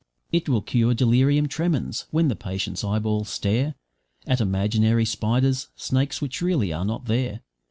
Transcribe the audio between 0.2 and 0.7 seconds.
It will